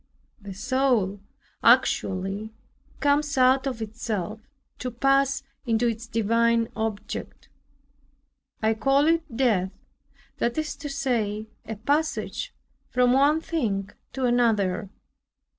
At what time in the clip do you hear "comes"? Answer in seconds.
3.01-3.37